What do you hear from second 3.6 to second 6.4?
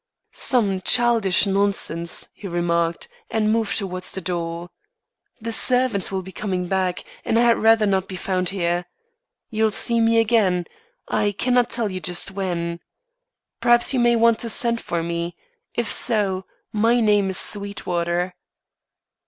towards the door. "The servants will be